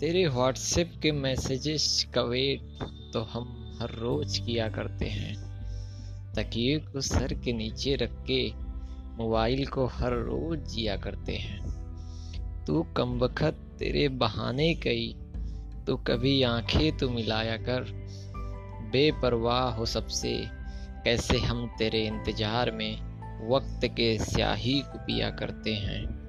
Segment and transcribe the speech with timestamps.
[0.00, 2.60] तेरे व्हाट्सएप के मैसेजेस का वेट
[3.12, 5.34] तो हम हर रोज किया करते हैं
[6.34, 8.52] तकिए को सर के नीचे रख के
[9.16, 15.14] मोबाइल को हर रोज जिया करते हैं। तू कम वक्त तेरे बहाने कई
[15.86, 17.84] तो कभी आँखें तो मिलाया कर।
[18.92, 20.32] बेपरवाह हो सबसे,
[21.04, 23.09] कैसे हम तेरे इंतज़ार में
[23.42, 26.19] वक्त के स्याही को पिया करते हैं।